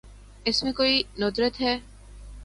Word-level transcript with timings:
اس 0.45 0.63
میں 0.63 0.71
کوئی 0.73 1.01
ندرت 1.19 1.61
ہے۔ 1.61 1.77